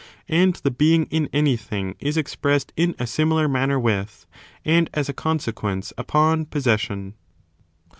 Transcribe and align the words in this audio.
And 0.29 0.55
the 0.55 0.71
being 0.71 1.05
in 1.11 1.29
anything 1.31 1.93
is 1.99 2.17
expressed 2.17 2.73
in 2.75 2.95
a 2.97 3.05
similar 3.05 3.47
manner 3.47 3.79
with, 3.79 4.25
and 4.65 4.89
as 4.95 5.09
a 5.09 5.13
consequence 5.13 5.93
upon, 5.95 6.45
possession. 6.47 7.13